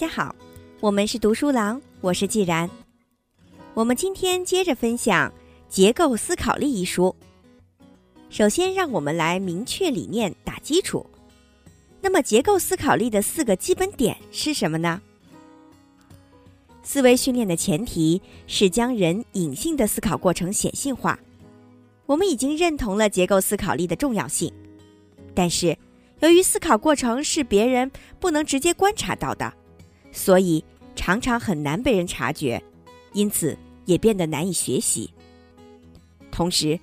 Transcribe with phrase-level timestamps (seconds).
[0.00, 0.34] 家好，
[0.80, 2.70] 我们是读书郎，我是既然。
[3.74, 5.28] 我们今天接着分享
[5.68, 7.14] 《结构思考力》一书。
[8.30, 11.04] 首先，让我们来明确理念，打基础。
[12.00, 15.02] 那么，结构思考力的四个基本点是什么呢？
[16.82, 21.18] 思维训练的前提是将人隐性的思考过程显性化。
[22.06, 24.50] 我们已经认同了结构思考力的重要性，
[25.34, 25.76] 但是
[26.20, 29.52] 由于思考过程是别人不能直接观察到的，
[30.12, 30.64] 所以
[30.94, 32.62] 常常很难被人察觉，
[33.12, 35.12] 因此也变得难以学习。
[36.30, 36.78] 同时，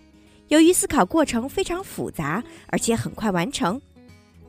[0.47, 3.81] 由于思考过程非常复杂，而且很快完成，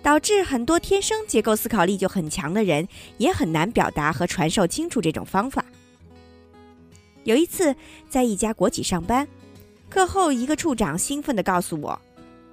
[0.03, 5.65] 导致很多天生结构思考力就很强的人也很难表达和传授清楚这种方法。
[7.25, 7.75] 有一次，
[8.09, 9.27] 在一家国企上班。
[9.91, 11.99] 课后，一个处长兴奋地告诉我：“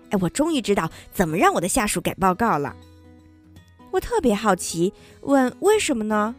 [0.09, 2.75] 哎，我终于知道怎么让我的下属改报告了。”
[3.95, 6.35] 我特别好奇，问：“为什么呢？”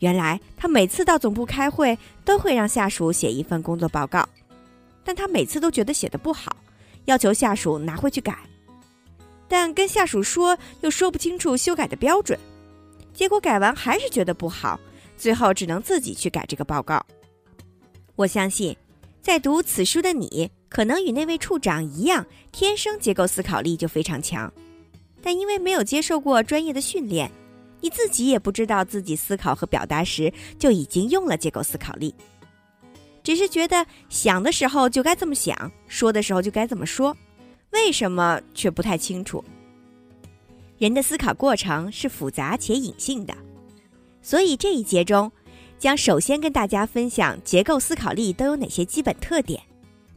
[0.00, 4.28] 原来他每次到总部开会，都会让下属写一份工作报告，
[5.02, 6.54] 但他每次都觉得写的不好，
[7.06, 8.38] 要求下属拿回去改，
[9.48, 12.38] 但跟下属说又说不清楚修改的标准，
[13.14, 14.78] 结果改完还是觉得不好，
[15.16, 17.04] 最后只能自己去改这个报告。
[18.16, 18.76] 我相信。
[19.22, 24.50] 在读此书的你，可能与那位处长一样，天生结构思考力就非常强，
[25.22, 27.30] 但因为没有接受过专业的训练，
[27.80, 32.14] 你自己也不知道自己思考和表达时就已经用了结构思考力，
[33.22, 37.16] 只是觉得想的时候就该这么想，说的时候就该怎么说，
[37.70, 39.44] 为什么却不太清楚。
[40.78, 43.34] 人的思考过程是复杂且隐性的，
[44.22, 45.30] 所以这一节中。
[45.78, 49.58] 将首先跟大家分享结构思考力都有哪些基本特点，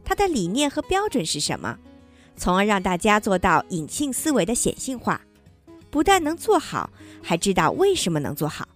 [0.04, 1.74] 它的理念和标准是什么，
[2.36, 5.20] 从而让大家做到隐性思维的显性化，
[5.90, 6.90] 不但能做好，
[7.22, 8.68] 还知道为什么能做好。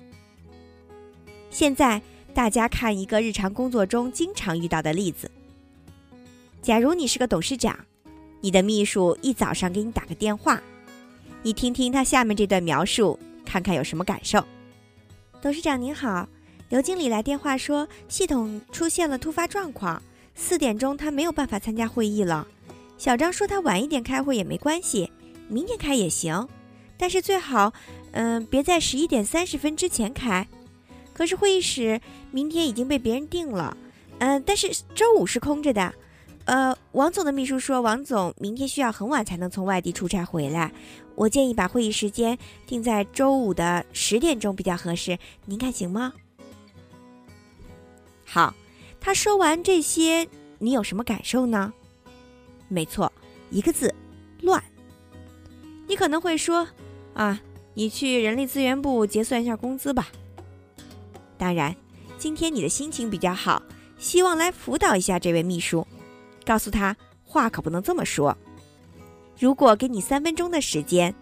[1.50, 2.00] 现在
[2.32, 5.30] 大家看一个日常工作中经常遇到的例子：
[6.62, 7.78] 假如你是个董事长，
[8.40, 10.60] 你的秘书一早上给你打个电话，
[11.42, 14.44] 你听听他下面这段描述，看看有什么感受。
[15.40, 16.28] 董事长您好。
[16.68, 20.02] 刘经理来电话说，系统出现了突发状况，
[20.34, 22.46] 四点钟他没有办法参加会议了。
[22.98, 25.10] 小张说他晚一点开会也没关系，
[25.48, 26.46] 明天开也行，
[26.98, 27.72] 但是最好，
[28.10, 30.46] 嗯，别在十一点三十分之前开。
[31.14, 32.00] 可是会议室
[32.32, 33.76] 明天已经被别人订了，
[34.18, 35.94] 嗯，但是周五是空着的。
[36.44, 40.72] 呃，王总的秘书说，王总明天需要很晚才能从外地出差回来，
[41.14, 42.36] 我建议把会议时间
[42.66, 46.12] 定在周五的十点钟比较合适，您看行吗？
[48.24, 48.54] 好，
[49.00, 50.26] 他说完这些，
[50.58, 51.72] 你有什么感受呢？
[52.68, 53.10] 没错，
[53.50, 53.92] 一个字，
[54.42, 54.62] 乱。
[55.86, 56.68] 你可能会说，
[57.14, 57.40] 啊，
[57.74, 60.08] 你去人力资源部结算一下工资吧。
[61.36, 61.74] 当然，
[62.18, 63.62] 今天你的心情比较好，
[63.98, 65.86] 希望来辅导一下这位秘书，
[66.44, 68.36] 告诉他话可不能这么说。
[69.38, 71.14] 如果给你三分钟的时间，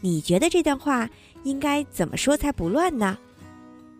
[0.00, 1.08] 你觉得这段话
[1.44, 3.16] 应该怎么说才不乱呢？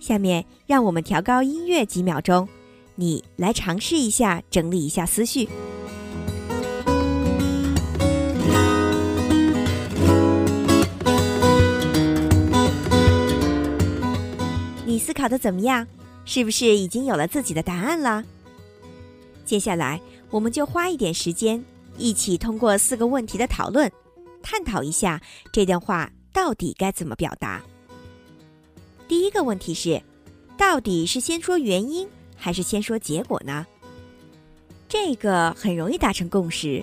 [0.00, 2.48] 下面让我们调高音乐几秒钟，
[2.94, 5.48] 你来尝试一下，整理一下思绪。
[14.88, 15.86] 你思考的怎么样？
[16.24, 18.24] 是不是已经有了自己的答案了？
[19.44, 20.00] 接下来，
[20.30, 21.62] 我们就花一点时间，
[21.98, 23.92] 一起通过四个问题的讨论，
[24.42, 25.20] 探讨一下
[25.52, 27.62] 这段话到底该怎么表达。
[29.06, 30.02] 第一个问题是，
[30.56, 33.66] 到底是先说原因还是先说结果呢？
[34.88, 36.82] 这个很容易达成共识，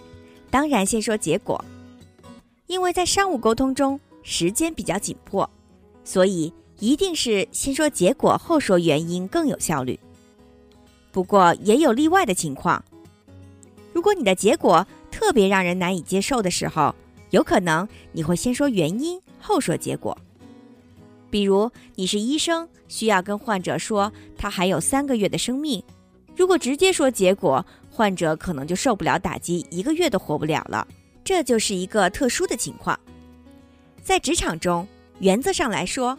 [0.51, 1.65] 当然先说结果，
[2.67, 5.49] 因为在商务沟通中时间比较紧迫，
[6.03, 9.99] 所以一定是先说结果后说原因更有效率。
[11.11, 12.83] 不过也有例外的情况，
[13.93, 16.93] 如果你的结果特别让人难以接受的时候，
[17.29, 20.17] 有可能你会先说原因后说结果。
[21.29, 25.83] 比如你是医生，需要跟患者说他还有三个月的生命。
[26.35, 30.85] 如果直接说结果，患者可能就受不了打击，一个月都活不了了。
[31.23, 32.99] 这就是一个特殊的情况。
[34.03, 34.87] 在职场中，
[35.19, 36.17] 原则上来说，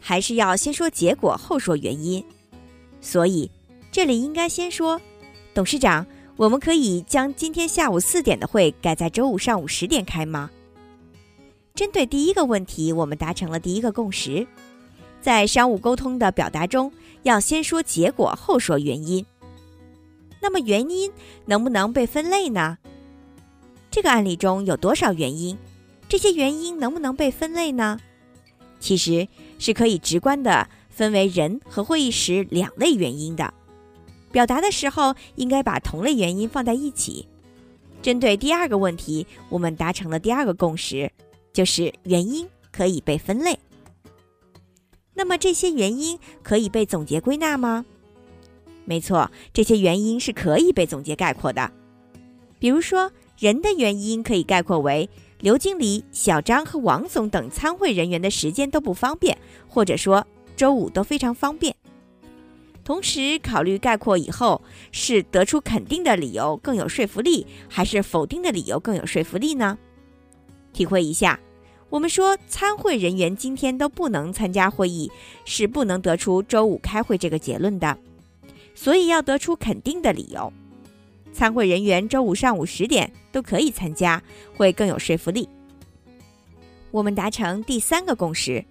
[0.00, 2.24] 还是要先说结果后说原因。
[3.00, 3.50] 所以
[3.90, 5.00] 这里应该先说，
[5.54, 6.06] 董事长，
[6.36, 10.50] 我们可以将今天下午四点的会改在周五上午十点开吗？
[11.74, 14.46] 针对第一个问题，我们达成了第一个共识，
[15.20, 16.92] 在商务沟通的表达中，
[17.22, 19.24] 要先说结果后说原因。
[20.40, 21.12] 那么原因
[21.46, 22.78] 能不能被分类呢？
[23.90, 25.56] 这个案例中有多少原因？
[26.08, 28.00] 这些原因能不能被分类呢？
[28.80, 29.26] 其实
[29.58, 33.52] 是可以直观的分为人和会议室两类原因的。
[34.30, 37.26] 表达的时候应该把同类原因放在一起。
[38.00, 41.10] 针对第二个问题，我们达成了第二个共识，
[41.52, 43.58] 就是原因可以被分类。
[45.14, 47.84] 那么这些原因可以被总结归纳吗？
[48.84, 51.70] 没错，这些原因是可以被总结概括的。
[52.60, 59.38] 比如说，人的原因可以概括为刘经理、小张和王总等参会人员的时间都不方便，
[59.68, 60.26] 或者说
[60.56, 61.74] 周五都非常方便。
[62.82, 69.78] 同时，考虑概括以后，是得出肯定的理由更有说服力，还是否定的理由更有说服力呢？
[70.72, 71.38] 体会一下，
[71.90, 75.10] 我们说参会人员今天都不能参加会议，
[75.44, 77.96] 是不能得出周五开会这个结论的。
[78.74, 80.52] 所以要得出肯定的理由，
[81.32, 84.22] 参会人员周五上午十点都可以参加，
[84.56, 85.48] 会更有说服力。
[86.90, 88.64] 我们达成第三个共识：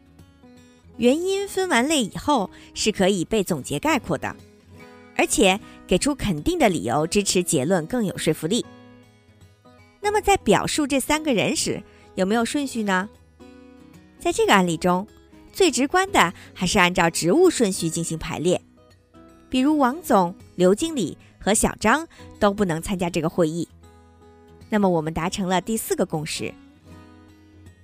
[0.97, 4.35] 原因分完类以后是可以被总结概括的，
[5.15, 8.65] 而且给出肯定的理由支持结论更有说服力。
[10.01, 11.81] 那么在表述这三个人时，
[12.15, 13.07] 有没有顺序呢？
[14.19, 15.07] 在这个案例中，
[15.53, 18.59] 最直观的还是按照职务顺序进行排列。
[19.49, 22.05] 比如王总、刘经理和小张
[22.39, 23.65] 都不能参加这个会议，
[24.69, 26.53] 那么我们达成了第四个共识：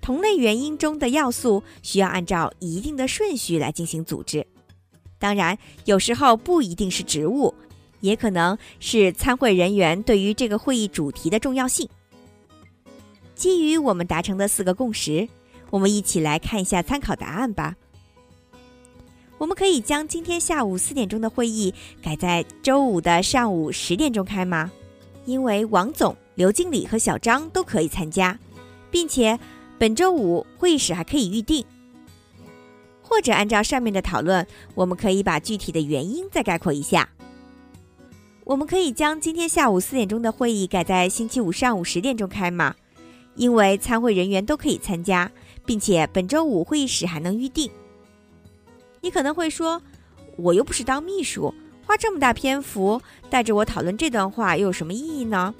[0.01, 4.45] 同类原因中的要素需要按照一定的顺序来进行组织。
[5.17, 7.55] 当然，有时候不一定是职务，
[8.01, 11.87] 也可能是参会人员对于这个会议主题的重要性。
[13.33, 15.29] 基于我们达成的四个共识，
[15.69, 17.77] 我们一起来看一下参考答案吧。
[19.43, 24.71] 我们可以将今天下午四点钟的会议改在周五的上午十点钟开吗？
[25.25, 28.39] 因为王总、刘经理和小张都可以参加，
[28.89, 29.37] 并且
[29.77, 31.65] 本周五会议室还可以预定。
[33.01, 37.09] 或者按照上面的讨论，我们可以把具体的原因再概括一下。
[38.45, 42.73] 我们可以将今天下午四点钟的会议改在星期五上午十点钟开吗？
[43.35, 45.29] 因为参会人员都可以参加，
[45.65, 47.69] 并且本周五会议室还能预定。
[49.03, 49.81] 你可能会说，
[50.37, 51.53] 我又不是当秘书，
[51.85, 55.53] 花这么大篇幅带着我讨论这段话又有什么意义呢？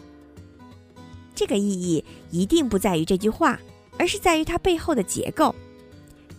[1.36, 3.60] 这个意义一定不在于这句话，
[3.98, 5.54] 而是在于它背后的结构。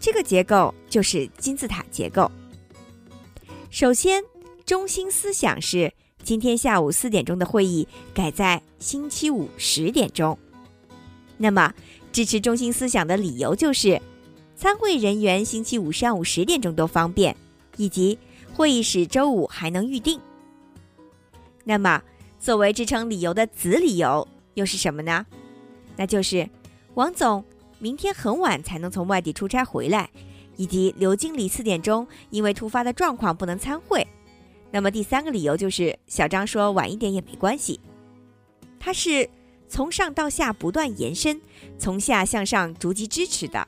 [0.01, 2.31] 这个结构就是金字塔结构。
[3.69, 4.25] 首先，
[4.65, 5.93] 中心思想是
[6.23, 10.39] 今天下午四点钟的会议改在星期五十点钟。
[11.37, 11.75] 那么，
[12.12, 14.01] 支持中心思想的理由就是。
[14.56, 17.37] 参会人员星期五上午十点钟都方便，
[17.77, 18.19] 以及
[18.55, 20.21] 会议室周五还能预定。
[21.65, 22.03] 那么，
[22.39, 25.27] 作为支撑理由的子理由又是什么呢？
[25.97, 26.49] 那就是
[26.95, 27.45] 王总
[27.79, 30.09] 明天很晚才能从外地出差回来，
[30.56, 34.06] 以及刘经理四点钟因为突发的状况不能参会。
[34.71, 37.81] 那么第三个理由就是小张说晚一点也没关系，
[38.79, 39.29] 它是
[39.69, 41.41] 从上到下不断延伸，
[41.79, 43.67] 从下向上逐级支持的。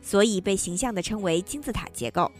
[0.00, 2.30] 所以被形象地称为金字塔结构。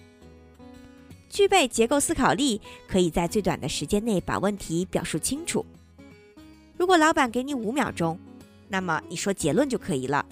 [1.31, 5.65] 具备结构思考力，可以在最短的时间内把问题表述清楚。
[6.77, 8.19] 如果老板给你五秒钟，
[8.69, 10.25] 那么你说结论就可以了；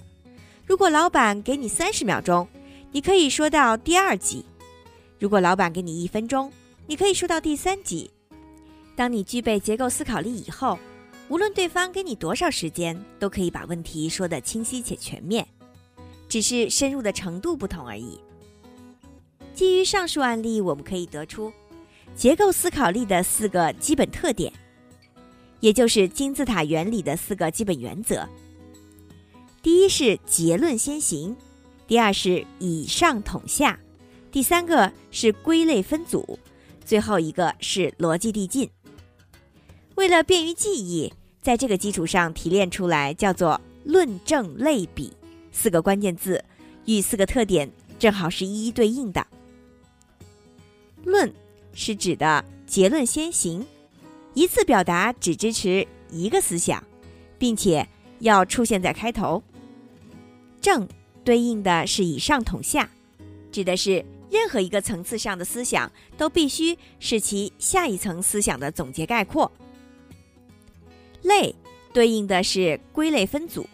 [0.64, 2.48] 如果老板给你三十秒钟，
[2.92, 4.42] 你可以说到第二级；
[5.18, 6.50] 如果老板给你一分钟，
[6.86, 8.10] 你可以说到第三级。
[8.94, 10.78] 当你具备结构思考力以后，
[11.28, 15.46] 无论对方给你多少时间，都可以把问题说得清晰且全面。
[16.28, 18.20] 只是深入的程度不同而已。
[19.54, 21.52] 基于上述案例，我们可以得出
[22.14, 24.52] 结构思考力的四个基本特点，
[25.60, 28.28] 也就是金字塔原理的四个基本原则。
[29.62, 31.34] 第一是结论先行，
[31.86, 33.78] 第二是以上统下，
[34.30, 36.38] 第三个是归类分组，
[36.84, 38.68] 最后一个是逻辑递进。
[39.94, 45.12] 为了便于记忆，在这个基础上提炼出来叫做论证类比。
[45.56, 46.44] 四个关键字
[46.84, 49.26] 与四个特点正好是一一对应的。
[51.02, 51.32] 论
[51.72, 53.64] 是指的结论先行，
[54.34, 56.84] 一次表达只支持一个思想，
[57.38, 59.42] 并且要出现在开头。
[60.60, 60.86] 正
[61.24, 62.90] 对应的是以上统下，
[63.50, 69.50] 指的是任何一个层次上的思想都必须是其下一层思想的总结概括。
[71.22, 71.54] 类
[71.94, 73.66] 对应的是归类分组。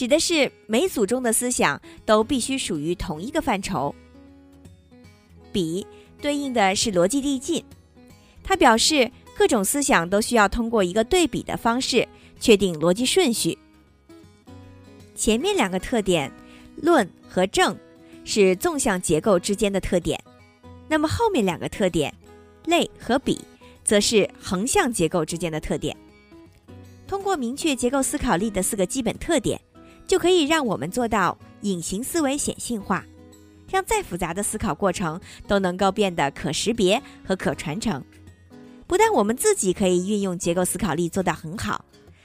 [0.00, 3.94] 指的是每组中的思想都必须属于同一个范畴。
[5.52, 5.86] 比
[6.22, 7.62] 对应的是逻辑递进，
[8.42, 12.08] 它表示各种思想都需要通过一个对比的方式
[12.40, 13.58] 确定逻辑顺序。
[15.14, 16.32] 前面两个特点，
[16.76, 17.76] 论和证，
[18.24, 20.18] 是纵向结构之间的特点，
[20.88, 22.10] 那么后面两个特点，
[22.64, 23.38] 类和比，
[23.84, 25.94] 则是横向结构之间的特点。
[27.06, 29.60] 通过明确结构思考力的四个基本特点，
[30.10, 33.06] 就可以让我们做到隐形思维显性化，
[33.70, 38.02] 让再复杂的思考过程都能够变得可识别和可传承。
[38.88, 41.84] 不但我们自己可以运用结构思考力做到很好，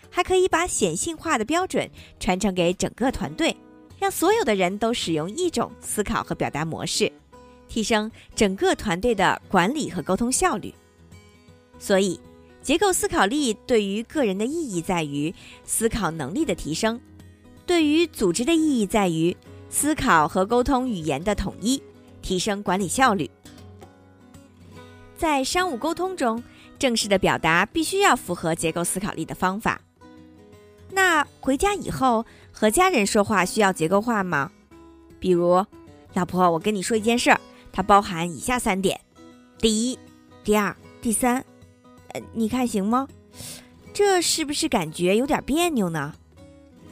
[0.10, 1.88] 还可以把显性化的标准
[2.20, 3.56] 传承给整个团队，
[4.00, 7.12] 让所有的人都使用一种思考和表达模式，
[7.68, 10.74] 提升整个团队的管理和沟通效率。
[11.78, 12.20] 所以，
[12.64, 15.32] 结构思考力对于个人的意义在于
[15.64, 17.00] 思考能力的提升，
[17.66, 19.36] 对于组织的意义在于
[19.70, 21.82] 思考和沟通语言的统一，
[22.22, 23.30] 提升管理效率。
[25.18, 26.44] 在商务沟通中。
[26.78, 29.80] 正式的表达必须要符合结构思考力的方法。
[30.92, 34.52] 那回家以后和家人说话需要结构化吗？
[35.18, 35.66] 比如，
[36.14, 37.40] 老婆，我跟你说一件事儿，
[37.72, 39.00] 它包含以下三点：
[39.58, 39.98] 第一、
[40.44, 41.44] 第二、第三。
[42.10, 43.08] 呃，你看行吗？
[43.94, 46.14] 这是不是感觉有点别扭呢？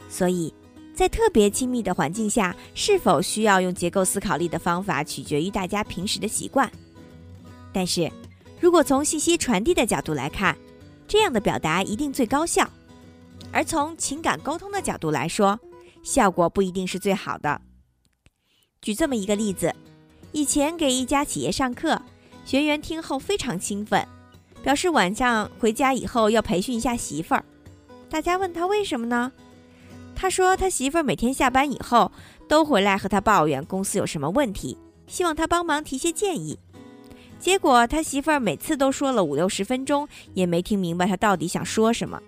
[0.08, 0.54] 所以，
[0.94, 6.70] 在特别亲密的环境下，是否需要用结构思考力的方法，取决于大家平时的习惯。
[7.72, 8.10] 但是。
[8.60, 10.56] 如果从信息传递的角度来看，
[11.06, 12.64] 这样的表达一定最高效；
[13.52, 15.60] 而从情感沟通的角度来说，
[16.02, 17.60] 效果不一定是最好的。
[18.80, 19.74] 举这么一个例子：
[20.32, 22.00] 以前给一家企业上课，
[22.46, 24.02] 学员听后非常兴奋，
[24.62, 27.44] 表示晚上回家以后要培训一下媳妇儿。
[28.08, 29.30] 大家问他为什么呢？
[30.14, 32.10] 他说他媳妇儿每天下班以后
[32.48, 36.58] 都回来和他抱怨公司有什么问题，希望他帮忙提些建议。
[37.38, 42.22] 结果他媳妇儿每次都说了五六十分钟，也没听明白他到底想说什么。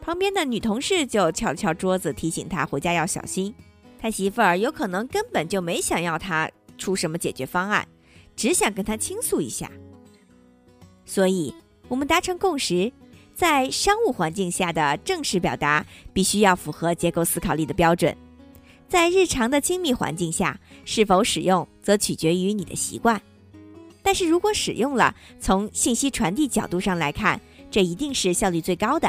[0.00, 3.54] 旁边的女同事就敲了敲桌子，提醒他回家要小心。
[4.00, 7.86] 他媳妇儿有可能根本就没想要他出什么解决方案，
[8.34, 9.70] 只想跟他倾诉一下。
[11.04, 11.52] 所以，
[11.88, 12.90] 我们达成共识，
[13.38, 18.12] 在商务环境下的正式表达必须要符合结构思考力的标准。
[18.88, 23.22] 在日常的亲密环境下，是否使用则取决于你的习惯。
[24.02, 27.40] 但是如果使用了，从信息传递角度上来看，
[27.70, 29.08] 这一定是效率最高的。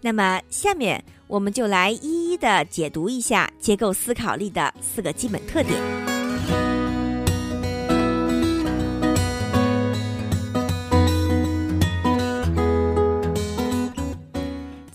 [0.00, 6.07] 那么，下面我们就来一一的解读一下结构思考力的四个基本特点。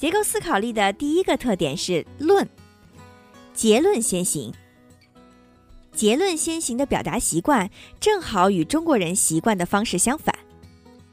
[0.03, 2.45] 结构思考力的第一个特点是论，
[3.53, 4.53] 结论先行。
[5.93, 7.69] 结论先行的表达习惯，
[8.01, 10.37] 正好与中国人习惯的方式相反，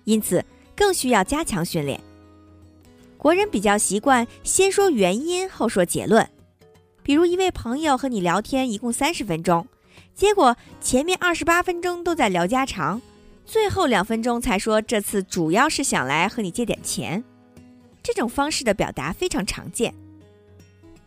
[0.03, 0.45] 因此
[0.75, 2.01] 更需要加强训练。
[3.17, 6.29] 国人比较习惯先说原因后说结论，
[7.05, 9.65] 比如一位朋友和你聊天一共三十分钟，
[10.17, 13.01] 结果前面二十八分钟都在聊家常，
[13.47, 17.23] 最后两分钟才说这次主要是想来和你借点钱。
[18.13, 19.95] 这种方式的表达非常常见。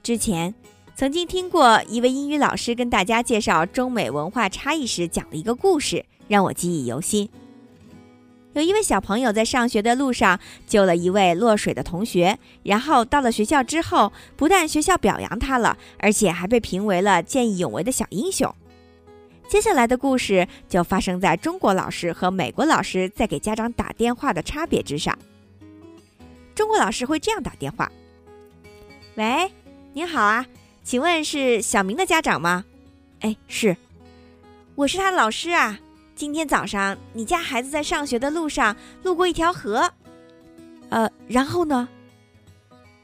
[0.02, 0.54] 之前。
[0.96, 7.28] 曾经听过一位英语老师跟大家介绍中美文化差异时讲了一个故事，让我记忆犹新。
[8.54, 18.54] 有一位小朋友在上学的路上救了一位落水的同学，然后到了学校之后，不但学校表扬他了，而且还被评为了见义勇为的小英雄。
[19.48, 25.18] 接下来的故事就发生在中国老师和美国老师在给家长打电话的差别之上。
[26.56, 27.92] 中国老师会这样打电话
[29.16, 29.52] ：“喂，
[29.94, 30.46] 您好啊。”
[30.84, 32.66] 请问是小明的家长吗？
[33.22, 33.78] 哎，是，
[34.76, 35.80] 我是他的老师啊。
[36.14, 39.90] 今天早上你家孩子在上学的路上路过一条河，
[40.90, 41.88] 呃，然后呢，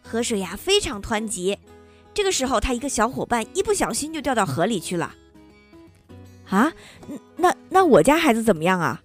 [0.03, 1.57] 河水呀非常湍急，
[2.13, 5.15] 这个时候他一个小伙伴一不小心就掉到河里去了。
[6.49, 6.73] 啊，
[7.37, 9.01] 那那我家孩子怎么样啊？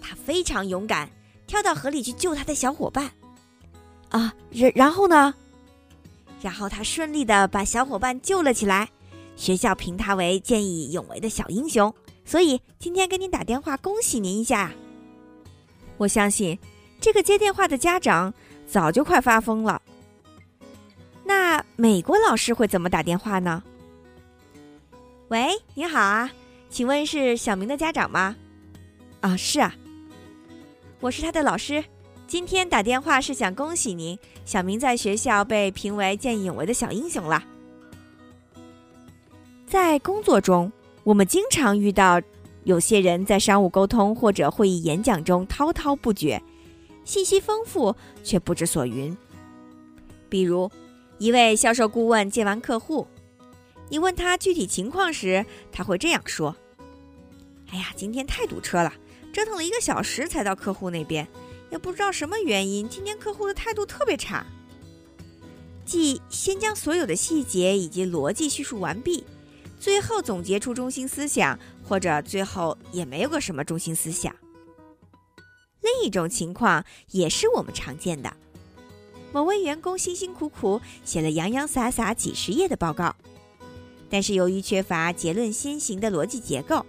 [0.00, 1.10] 他非常勇敢，
[1.46, 3.12] 跳到河里去救他的小伙伴。
[4.50, 5.34] 然然后呢？
[6.40, 8.88] 然后他顺利的把小伙伴救了起来，
[9.36, 11.92] 学校评他为见义勇为的小英雄，
[12.24, 14.72] 所以今天给您打电话恭喜您一下。
[15.96, 16.56] 我相信
[17.00, 18.32] 这个接电话的家长
[18.66, 19.82] 早就快发疯了。
[21.24, 23.62] 那美国老师会怎么打电话呢？
[25.28, 26.30] 喂，你好啊，
[26.70, 28.36] 请问是小明的家长吗？
[29.20, 29.74] 啊，是啊，
[31.00, 31.84] 我是他的老师。
[32.28, 37.42] 今天打电话是想恭喜您，小明在学校被评为见义勇为的小英雄了。
[39.66, 40.70] 在工作中，
[41.04, 42.20] 我们经常遇到
[42.64, 46.38] 有些人在商务沟通或者会议演讲中滔滔不绝，
[47.02, 49.16] 信息丰富却不知所云。
[50.28, 50.70] 比如，
[51.16, 53.06] 一位销售顾问见完客户，
[53.88, 56.54] 你问他具体情况时，他会这样说
[57.72, 58.92] ：“哎呀，今天太堵车了，
[59.32, 61.26] 折腾了一个小时才到客户那边，
[61.70, 64.46] 也不知道什么原因，今天客户的态度特别差。”
[65.84, 69.24] 即先将所有的细节以及逻辑叙述完毕，
[69.80, 74.36] 最后总结出中心思想，或者最后也没有个什么中心思想。
[75.80, 78.36] 另一种情况也是我们常见的，
[79.32, 83.16] 某位员工辛辛苦苦写了洋洋洒洒几十页的报告。
[84.10, 86.84] 但是由于缺乏结论先行的逻辑结构，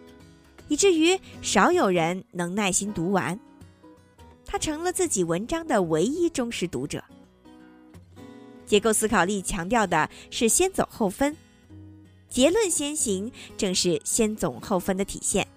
[0.68, 3.40] 以至于少有人能耐心读完。
[4.52, 7.04] 他成了自己文章的唯一忠实读者。
[8.66, 11.38] 结构思考力强调的是先走后分，
[12.28, 15.48] 结论先行正是先总后分的体现。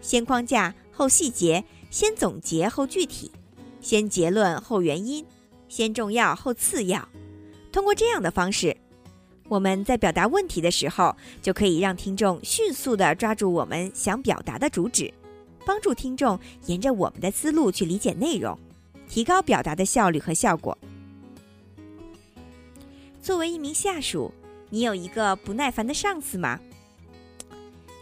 [0.00, 3.30] 先框架后细节，先总结后具体，
[3.80, 5.24] 先结论后原因，
[5.68, 7.08] 先重要后次要。
[7.70, 8.76] 通过这样的方式。
[9.48, 15.12] 我们在表达问题的时候，就可以让听众迅速地抓住我们想表达的主旨，
[15.64, 18.58] 帮助听众沿着我们的思路去理解内容，
[19.08, 20.76] 提高表达的效率和效果。
[23.22, 24.32] 作为一名下属，
[24.70, 26.60] 你有一个不耐烦的上司吗？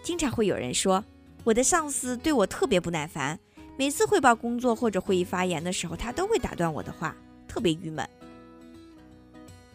[0.02, 1.04] 经常会有人说，
[1.45, 3.38] 我的上司对我特别不耐烦，
[3.76, 7.14] 每次汇报工作或者会议发言的时候，他都会打断我的话，
[7.47, 8.09] 特别郁闷。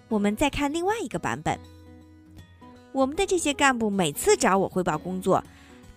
[0.09, 1.57] 我们再看另外一个版本。
[2.91, 5.43] 我们的这些干部每次找我汇报工作，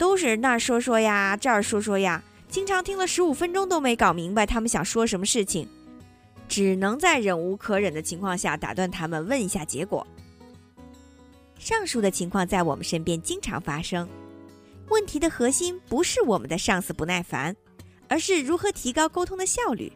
[0.01, 5.69] 都是那儿说说呀，这儿说说呀，经常听了十五分钟都没搞明白他们想说什么事情，
[6.49, 10.07] 只能在忍无可忍的情况下打断他们，问一下结果。
[11.59, 14.09] 上述的情况在我们身边经常发生。
[14.89, 17.55] 问题的核心不是我们的上司不耐烦，
[18.09, 19.93] 而是如何提高沟通的效率，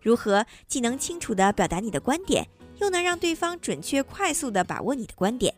[0.00, 2.46] 如何既能清楚地表达你的观点。
[2.78, 5.52] 又能让对方准确、快速地把握你的观点。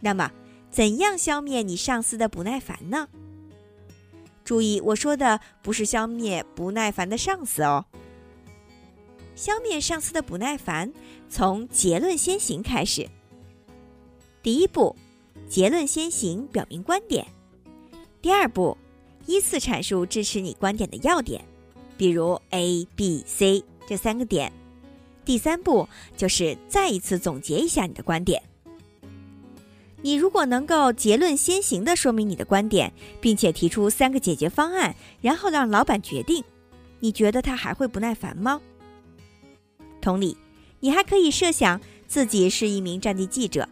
[0.00, 0.30] 那么，
[0.72, 3.06] 怎样消灭你上司的不耐烦呢？
[4.42, 7.84] 注意，我说的不是消灭不耐烦的上司哦。
[9.36, 10.90] 消灭上司的不耐烦，
[11.28, 13.06] 从结论先行开始。
[14.42, 14.96] 第一步，
[15.46, 17.26] 结论先行，表明观点。
[18.22, 18.76] 第二步，
[19.26, 21.44] 依次阐述支持你观点的要点，
[21.98, 24.50] 比如 A、B、C 这三个点。
[25.24, 28.42] 第三步就是再一次总结一下你的观点。
[30.02, 36.42] 你如果能够结论先行的说明你的观点，并且提出三个解决方案，然后让老板决定，
[36.98, 38.60] 你觉得他还会不耐烦吗？
[40.00, 40.36] 同理，
[40.80, 43.68] 你还可以设想自己是一名战地记者，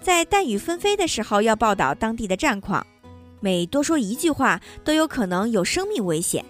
[0.00, 2.86] 在弹雨纷飞的时候要报道当地的战况，
[3.40, 6.42] 每多说一句话都有可能有生命危险。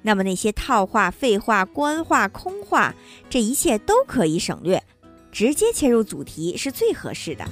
[0.00, 2.94] 那么那些套话、废话、官话、空话，
[3.28, 4.82] 这一切都可以省略，
[5.30, 7.44] 直接切入主题是最合适的。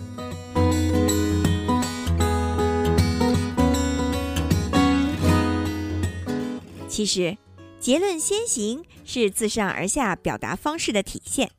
[6.96, 7.36] 其实，
[7.78, 11.50] 结论先行是自上而下表达方式的体现。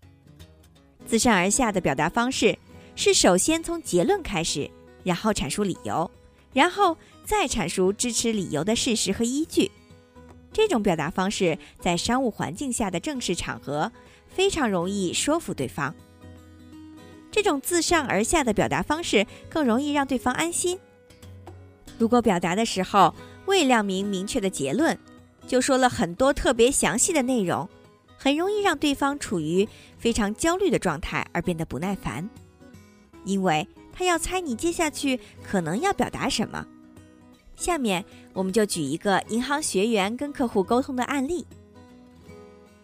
[1.05, 2.57] 自上而下的表达方式
[2.95, 4.67] 是首先从结论开始，
[5.03, 6.09] 然后阐述理由，
[6.53, 9.69] 然后再阐述支持理由的事实和依据。
[10.51, 13.91] 这种表达方式在商务环境下的正式场合
[14.27, 15.93] 非常容易说服对方。
[17.31, 20.79] 这种自上而下的表达方式更容易让对方安心。
[21.99, 23.13] 如果表达的时候
[23.45, 24.97] 未亮明明确的结论，
[25.47, 27.67] 就说了很多特别详细的内容，
[28.17, 32.29] 很容易让对方处于非常焦虑的状态而变得不耐烦，
[33.23, 36.67] 因为他要猜你接下去可能要表达什么。
[37.55, 41.47] 下面我们就举一个银行学员跟客户沟通的案例。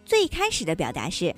[0.04, 1.34] 最开始的表达是：“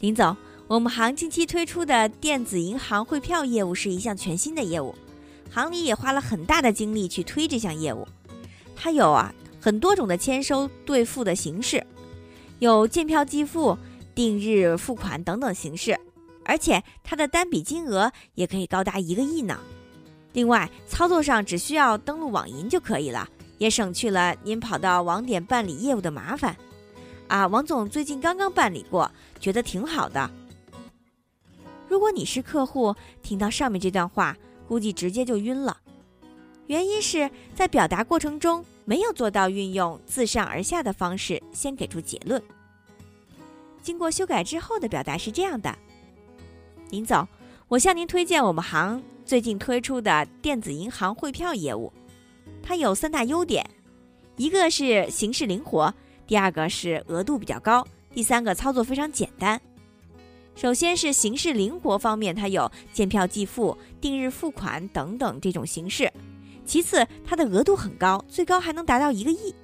[0.00, 4.94] 林总，我们行近期推出的电子银行汇票业务是一项全新的业务，
[5.50, 8.06] 行里也花了很大的精力去推这项业务。
[8.76, 11.82] 它有啊很多种的签收兑付的形式，
[12.58, 13.78] 有见票即付、
[14.14, 15.98] 定日付款等等形式，
[16.44, 19.58] 而且它的单笔金额也可以高达一个亿呢。”
[20.34, 26.54] 另外，操作上只需要登录网银就可以了，也省去了您跑到网点办理业务的麻烦。
[27.28, 30.30] 啊，王总最近刚刚办理过，觉得挺好的。
[31.88, 34.36] 如果你是客户，听到上面这段话，
[34.68, 35.78] 估计直接就晕了。
[36.66, 42.42] 原因是在表达过程中没有做到运用自上而下的方式先给出结论。
[43.82, 45.76] 经过修改之后的表达是这样的：
[46.90, 47.26] 林总，
[47.68, 49.02] 我向您推荐我们行。
[49.26, 51.90] 最近推出的电子银行汇票业务，
[52.62, 53.64] 它有三大优点：
[54.36, 55.92] 一个是形式灵活，
[56.26, 59.58] 第二个是额度比较高，第三个操作非常简单。
[60.54, 66.06] 首先是形式灵活方面，它有见票即付、定日付款等等这种形式；
[66.66, 69.54] 其次，它的额度很高，最高还能达到一个亿；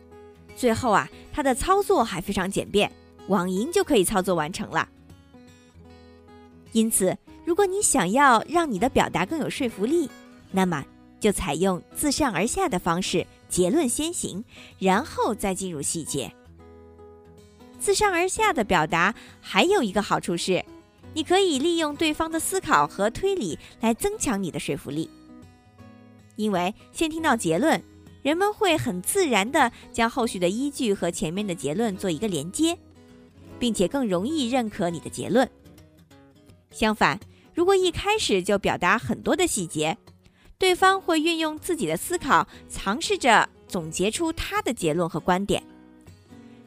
[0.54, 2.90] 最后啊，它的操作还非常简便，
[3.28, 4.88] 网银就可以操作完成了。
[6.72, 10.10] 因此，如果你想要让你的表达更有说服力，
[10.50, 10.84] 那么
[11.18, 14.44] 就采用自上而下的方式，结论先行，
[14.78, 16.32] 然后再进入细节。
[17.78, 20.64] 自上而下的表达还有一个好处是。
[21.12, 25.10] 你可以利用对方的思考和推理来增强你的说服力，
[26.40, 27.82] 因为先听到结论，
[28.22, 32.76] 人们会很自然地将后续的依据和前面的结论做一个连接，
[33.58, 35.48] 并且更容易认可你的结论。
[36.70, 37.20] 相反，
[37.54, 39.96] 如果一开始就表达很多的细节，
[40.56, 45.62] 对方会运用自己的思考，尝试着总结出他的结论和观点。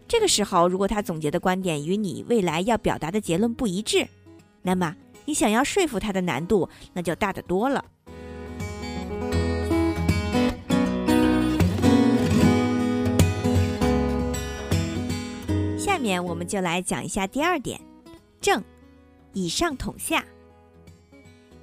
[0.08, 4.08] 这个时候，如果他总结的观点与你未来要表达的结论不一致，
[4.62, 7.84] 那么，你想要说服他的难度那就大得多了。
[16.04, 17.80] 下面我们就来讲一下第二点，
[18.42, 18.62] 正，
[19.32, 20.26] 以上统下。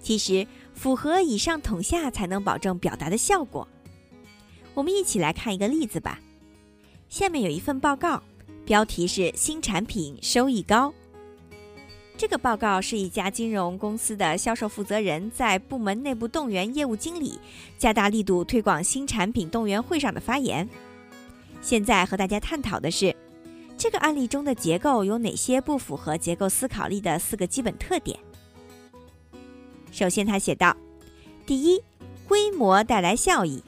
[0.00, 3.68] 其实，符合以上统下才能保证表达的效果。
[4.72, 6.18] 我们一起来看一个例子吧。
[7.11, 8.22] 下面有一份报告，
[8.64, 10.90] 标题是“新产品收益高”。
[12.16, 17.38] 这个报告是一家金融公司的销售负责人在部门内部动员业务经理
[17.76, 20.66] 加大力度推广新产品动员会上的发言。
[21.61, 23.14] 现在和大家探讨的是，
[23.81, 28.21] 这个案例中的结构有哪些不符合结构思考力的四个基本特点。
[29.90, 30.77] 首先，他写道：
[31.47, 31.83] 第一，
[32.29, 33.62] 规模带来效益；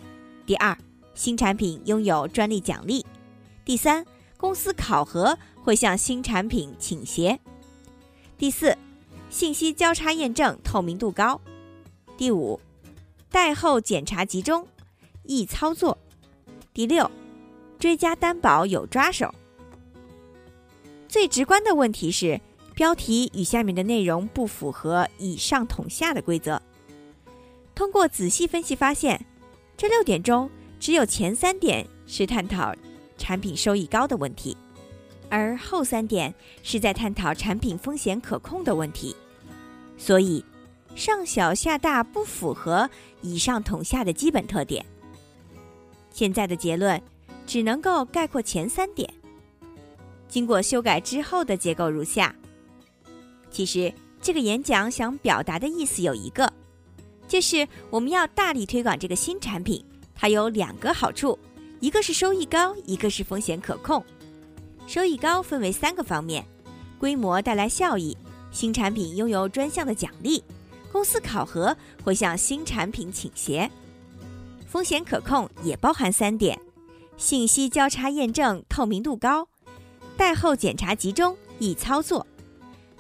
[0.44, 0.77] 第二，
[1.14, 3.03] 新产品拥有专利奖励；
[3.64, 4.05] 第三，
[4.37, 7.40] 公司考核会向新产品倾斜。
[8.37, 8.77] 第四，
[9.31, 11.40] 信息交叉验证透明度高。
[12.18, 12.61] 第五，
[13.31, 14.68] 贷后检查集中，
[15.25, 15.96] 易操作。
[16.75, 17.11] 第六，
[17.79, 19.35] 追加担保有抓手。
[21.12, 22.40] 最直观的问题是，
[22.75, 26.62] 标题与下面的内容不符合以上统下的规则。
[27.75, 29.22] 通过仔细分析发现，
[29.77, 30.48] 这六点中
[30.81, 32.75] 只有前三点是探讨
[33.18, 34.57] 产品收益高的问题。
[35.29, 39.14] 而后三点是在探讨产品风险可控的问题，
[39.98, 40.42] 所以
[40.94, 42.88] 上小下大不符合
[43.20, 44.83] 以上统下的基本特点。
[46.11, 46.98] 现在的结论
[47.46, 49.12] 只能够概括前三点，
[50.33, 52.35] 经过修改之后的结构如下。
[53.51, 56.51] 其实这个演讲想表达的意思有一个，
[57.29, 61.38] 就是我们要大力推广这个新产品，它有两个好处，
[61.81, 64.03] 一个是收益高，一个是风险可控。
[64.87, 66.42] 收益高分为三个方面：
[66.99, 68.16] 规模带来效益，
[68.53, 70.42] 新产品拥有专项的奖励，
[70.90, 73.71] 公司考核会向新产品倾斜。
[74.66, 76.59] 风险可控也包含三点：
[77.18, 79.47] 信息交叉验证透明度高，
[80.16, 82.27] 贷后检查集中易操作，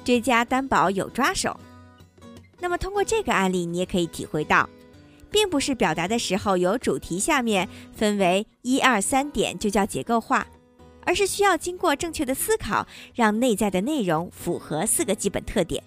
[0.04, 1.58] 追加担保有抓手。
[2.58, 4.68] 那么通过这个案例，你也可以体会到，
[5.30, 10.46] 并不是表达的时候有主题下面分为一二三点就叫结构化。
[11.04, 15.82] 而是需要经过正确的思考，让内在的内容符合四个基本特点。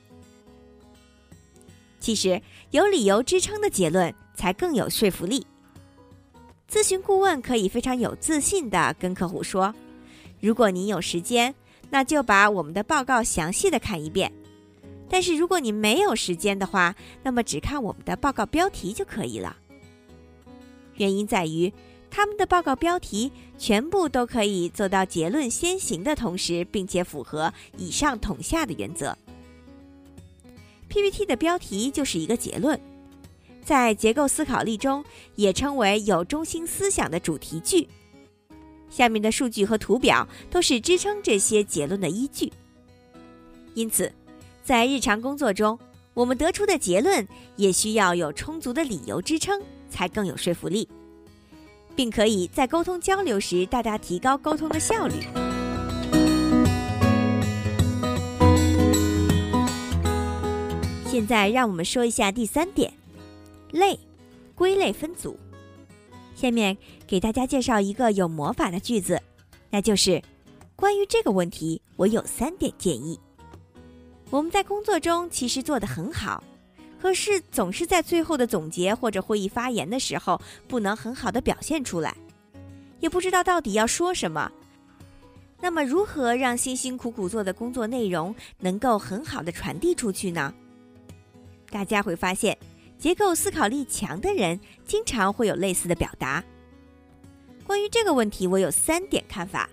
[2.02, 5.48] 其实有理由支撑的结论才更有说服力。
[6.70, 9.74] 咨询顾问可以非常有自信地跟客户说
[10.40, 11.54] ：“如果您有时间，
[11.90, 14.30] 那就把我们的报告详细的看一遍；
[15.10, 19.58] 但是如果你没有时间的话，那么只看我们的报告标题就可以了。”
[20.98, 21.72] 原因在于。
[22.08, 29.18] 他们的报告标题全部都可以做到结论先行的同时，并且符合以上统下的原则。
[30.88, 32.80] PPT 的标题就是一个结论，
[33.62, 35.04] 在结构思考力中
[35.36, 37.86] 也称为有中心思想的主题句。
[38.96, 42.50] 下面的数据和图表都是支撑这些结论的依据。
[43.74, 44.10] 因此，
[44.64, 45.78] 在日常工作中，
[46.14, 47.28] 我们得出的结论
[47.58, 50.88] 也需要有充足的理由支撑，才更有说服力。
[51.94, 55.16] 并可以在沟通交流时大大提高沟通的效率。
[61.06, 62.94] 现在让我们说一下第三点，
[63.72, 63.98] 类，
[64.56, 65.38] 归类分组。
[66.36, 69.20] 下面给大家介绍一个有魔法的句子，
[69.72, 70.22] 那就是
[70.76, 73.20] 关于这个问题，我有三点建议。
[74.30, 76.44] 我们在工作中其实做得很好。
[77.02, 82.16] 可是总是在最后的总结或者会议发言的时候，不能很好的表现出来，
[83.00, 84.52] 也不知道到底要说什么。
[85.62, 90.54] 那么，如何让辛辛苦苦做的工作内容能够很好的传递出去呢？
[91.70, 92.58] 大家会发现，
[92.98, 96.44] 结构思考力强的人经常会有类似的表达。
[97.66, 99.70] 关于这个问题，我有三点看法。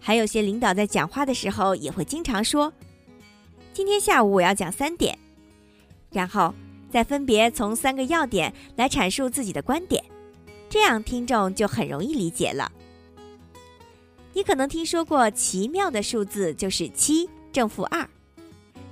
[0.00, 2.72] 还有些领导在讲话的时候也会经常说
[3.74, 5.18] ：“今天下午我要讲三点。”
[6.10, 6.54] 然后
[6.90, 10.02] 再分别从三个要点来阐述自己的观点，
[10.70, 12.70] 这样听众就很容易理解了。
[14.32, 18.08] 你可能听说过奇妙的数字就是七正负二，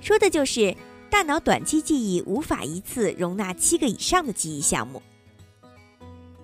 [0.01, 0.75] 说的就是
[1.09, 5.01] 大脑短期记忆无法一次容纳七个以上的记忆项目。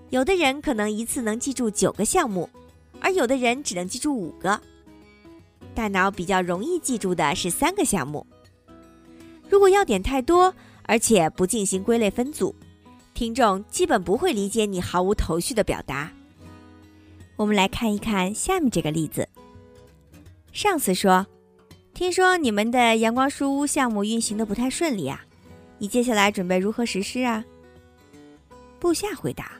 [0.09, 2.49] 有的人可能一次能记住九个项目，
[2.99, 4.59] 而有的人只能记住五个。
[5.75, 8.25] 大脑比较容易记住的是三个项目。
[9.49, 12.55] 如果要点太多，而且不进行归类分组，
[13.13, 16.11] 听众基本不会理解你毫无头绪的表达。
[17.35, 19.27] 我们来看一看下面这个例子。
[20.51, 21.25] 上司说
[21.93, 25.25] ：“听说你们的阳光书屋项目运行的不太顺利啊，
[25.77, 27.45] 你接下来准备如何实施啊？”
[28.79, 29.51] 部下回答：“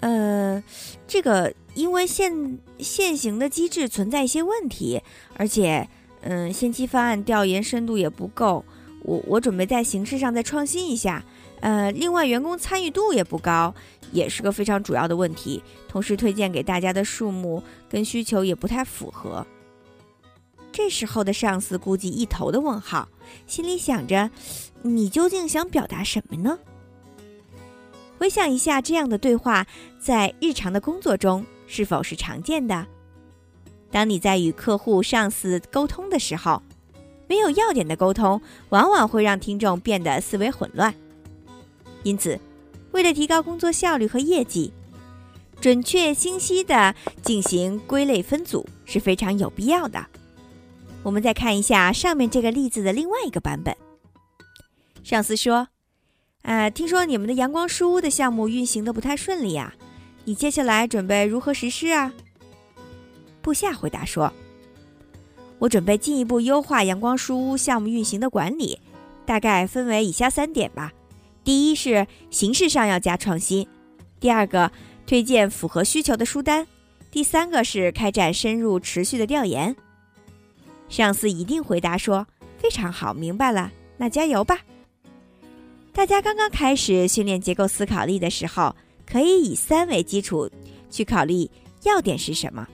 [0.00, 0.62] 呃，
[1.08, 5.00] 这个因为现现行的机制存在一些问题，
[5.34, 5.88] 而且，
[6.20, 8.62] 嗯，先期方案调研深度也不够，
[9.02, 11.24] 我我准备在形式上再创新一下。
[11.60, 13.74] 呃，另外员工参与度也不高。”
[14.12, 19.46] 也是个非常主要的问题，同时推荐给大家的数目跟需求也不太符合。
[20.72, 23.08] 这时候的上司估计一头的问号，
[23.46, 24.30] 心里想着：
[24.82, 26.58] 你究竟想表达什么呢？
[28.18, 29.66] 回想一下这样的对话，
[30.00, 32.86] 在日常的工作中是否是常见的？
[33.90, 36.62] 当你在与客户、上司沟通的时候，
[37.28, 40.94] 没有要点的沟通，往往会让听众变得思维混乱。
[42.02, 42.40] 因此。
[42.92, 44.70] 为了提高工作效率和业绩，
[45.62, 50.06] 准确清晰地进行归类分组是非常有必要的。
[51.02, 53.76] 我们再看一下上面这个例子的另外一个版本。
[55.02, 55.68] 上司说
[56.42, 59.74] ：“呃，听说你们的阳光书屋的项目运行的不太顺利啊，
[60.24, 62.12] 你接下来准备如何实施啊？”
[63.42, 64.32] 部下回答说
[65.58, 68.78] ：“我准备进一步优化阳光书屋项目运行的管理，
[69.26, 70.92] 大概分为以下三点吧。”
[71.42, 73.66] 第一是形式上要加创新，
[74.20, 74.70] 第二个
[75.04, 76.64] 推荐符合需求的书单，
[77.10, 79.74] 第三个是开展深入持续的调研。
[80.92, 82.26] 上司一定回答说
[82.60, 84.58] ：“非常好，明白了，那加油吧。”
[85.90, 88.76] 大家刚刚开始训练结构思考力的时候，
[89.06, 90.50] 可以以三为基础
[90.90, 91.50] 去考虑
[91.84, 92.68] 要点是什么。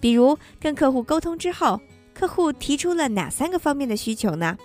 [0.00, 1.80] 比如跟客户沟通之后，
[2.12, 4.58] 客户提出了哪三个方面的需求呢？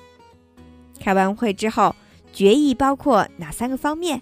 [0.99, 1.95] 开完会之后。
[2.33, 4.21] 决议包括哪三个方面？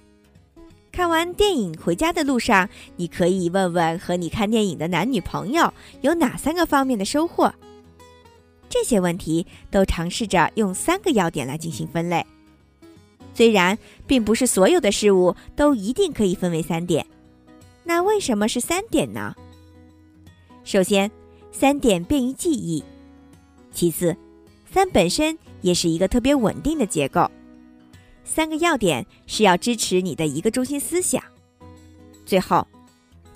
[0.91, 7.51] 看完电影回家的路上，你可以问问和你看电影的男女朋友有哪三个方面的收获。
[8.73, 12.25] 这些问题都尝试着用三个要点来进行分类。
[13.31, 17.05] 虽然并不是所有的事物都一定可以分为三点，
[17.83, 19.35] 那为什么是三点呢？
[20.63, 21.11] 首先，
[21.51, 22.83] 三点便于记忆；
[23.71, 24.17] 其次，
[24.71, 27.29] 三本身也是一个特别稳定的结构。
[28.23, 31.23] 三个要点是要支持你的一个中心思想。
[32.25, 32.67] 最后，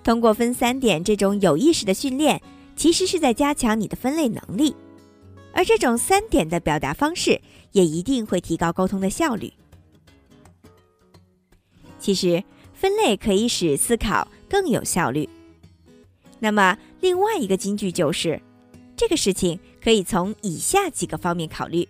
[0.03, 2.41] 通过分三点这种有意识的训练，
[2.75, 4.75] 其实是在加强你的分类能力，
[5.57, 7.41] 而这种三点的表达方式
[7.71, 9.51] 也一定会提高沟通的效率。
[11.99, 12.43] 其实，
[12.75, 15.27] 分类可以使思考更有效率。
[16.37, 18.39] 那么，另外一个金句就是，
[18.95, 21.89] 这个事情可以从以下几个方面考虑。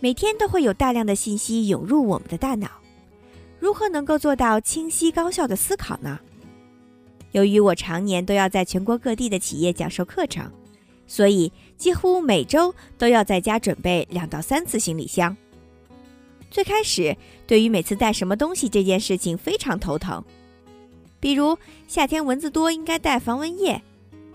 [0.00, 2.70] 每天都会有大量的信息涌入我们的大脑，
[3.60, 6.18] 如何能够做到清晰高效的思考呢？
[7.32, 10.50] 由于我常年都要在全国各地的企业讲授课程，
[11.14, 15.36] 所以几乎每周都要在家准备两到三次行李箱。
[16.50, 20.24] 最开始，对于每次带什么东西这件事情非常头疼，
[21.20, 23.80] 比如夏天蚊子多，应该带防蚊液；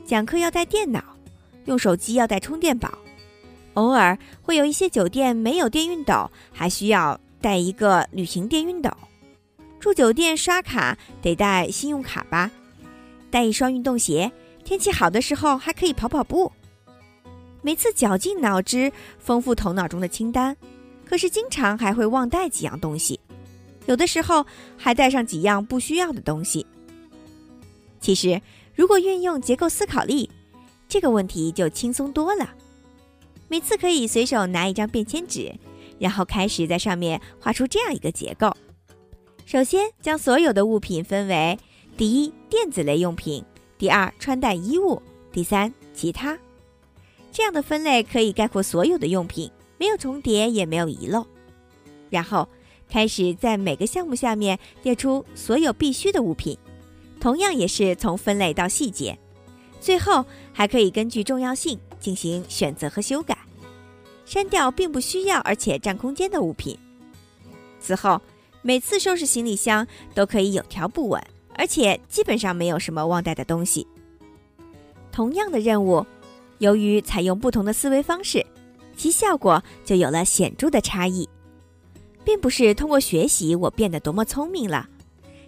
[0.06, 1.04] 讲课要带电脑，
[1.66, 2.98] 用手机要带充电宝。
[3.74, 8.90] 偶尔会有一些酒店没有电熨斗，还需要带一个旅行电熨斗。
[9.82, 12.50] 住酒店刷卡得带信用卡吧，
[13.30, 14.32] 带一双运动鞋，
[14.64, 16.50] 天气好的时候还可以跑跑步。
[17.62, 20.56] 每次绞尽脑汁丰富头脑中的清单，
[21.06, 23.20] 可是经常还会忘带几样东西，
[23.86, 24.46] 有的时候
[24.78, 26.66] 还带上几样不需要的东西。
[28.00, 28.42] 其实，
[28.74, 30.30] 如果运用结构思考力，
[30.88, 32.50] 这个问题就轻松多了。
[33.50, 35.54] 每次可以随手拿一张便签纸，
[36.00, 38.56] 然后开始在上面画出这样一个结构。
[39.46, 41.60] 首先将所有的物品分为：
[41.98, 43.44] 第一，电子类用品；
[43.78, 46.38] 第二穿戴衣物，第三其他。
[47.40, 51.26] 这样的分类可以概括所有的用品，没有重叠，也没有遗漏。
[52.10, 52.46] 然后
[52.90, 56.58] 开始在每个项目下面列出所有必须的物品，
[57.18, 59.18] 同样也是从分类到细节。
[59.80, 63.38] 最后还可以根据重要性进行选择和修改，
[64.26, 66.78] 删掉并不需要而且占空间的物品。
[67.80, 68.22] 此后
[68.62, 71.24] 每次收拾行李箱都可以有条不紊，
[71.56, 73.88] 而且基本上没有什么忘带的东西。
[75.10, 76.06] 同样的任务。
[76.60, 78.46] 由于采用不同的思维方式，
[78.96, 81.28] 其效果就有了显著的差异。
[82.24, 84.88] 并不是通过学习我变得多么聪明了，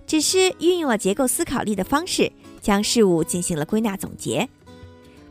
[0.08, 4.50] 只是运用了结构思考力的方式，将事物进行了归纳总结。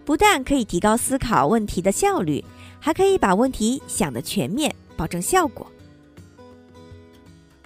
[0.04, 2.44] 不但可以提高思考问题的效率，
[2.78, 5.66] 还可以把问题想得全面，保证效果。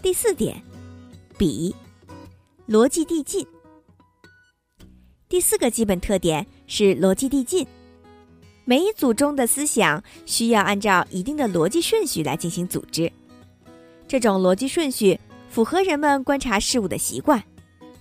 [0.01, 0.63] 第四点，
[1.37, 1.75] 比
[2.69, 3.47] 逻辑递进。
[5.29, 7.67] 第四个基本特点是逻辑递进。
[8.67, 13.13] 每一组中的思想需要按照一定的逻辑顺序来进行组织，
[14.09, 17.43] 这种逻辑顺序符合人们观察事物的习惯，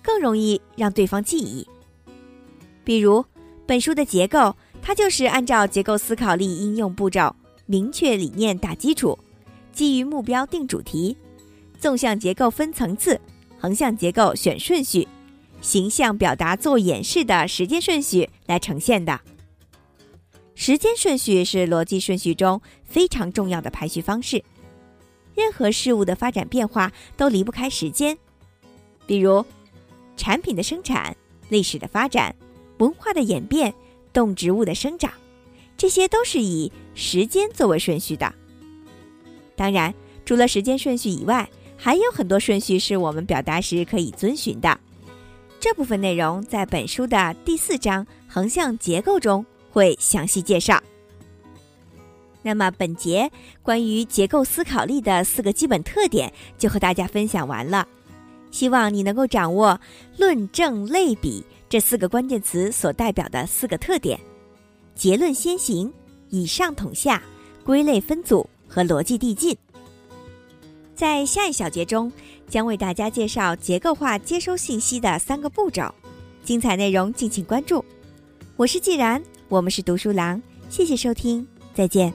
[0.02, 1.66] 更容易让对方记忆。
[2.82, 3.24] 比如
[3.66, 9.18] 本书的结构，它就是按照结构思考力应用步骤：明确理念打基础，
[9.72, 11.14] 基于目标定主题，
[11.78, 13.20] 纵向结构分层次，
[13.58, 15.06] 横向结构选顺序，
[15.60, 19.20] 形象表达做演示的时间顺序来呈现的。
[20.54, 24.42] 时间顺序是逻辑顺序中非常重要的排序方式。
[25.34, 28.16] 任何事物的发展变化都离不开时间，
[29.06, 29.44] 比如
[30.16, 31.16] 产品的生产、
[31.48, 32.34] 历史的发展、
[32.78, 33.74] 文化的演变、
[34.12, 35.12] 动植物的生长，
[35.76, 38.32] 这些都是以时间作为顺序的。
[39.56, 39.92] 当然，
[40.24, 44.78] 除了时间顺序以外，还有很多顺序是我们表达时可以遵循的。
[45.58, 49.44] 这部分内容在本书的第四章横向结构中。
[49.74, 50.80] 会详细介绍。
[52.42, 53.28] 那么，本节
[53.60, 57.88] 关于结构思考力的四个基本特点就和大家分享完了。
[58.52, 59.80] 希望你能够掌握
[60.16, 64.20] “论证类比”这四个关键词所代表的四个特点：
[64.94, 65.92] 结论先行、
[66.28, 67.20] 以上统下、
[67.64, 69.56] 归类分组和逻辑递进。
[70.94, 72.12] 在下一小节中，
[72.48, 75.92] 将为大家介绍结构化接收信息的三个步骤。
[76.44, 77.84] 精彩内容敬请关注。
[78.54, 79.20] 我是既然。
[79.48, 82.12] 我们是读书郎谢谢收听再见。